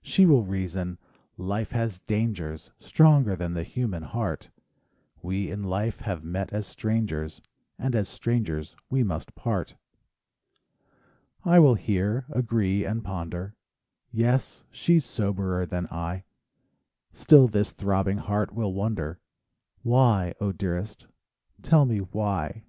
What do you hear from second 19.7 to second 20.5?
"Why,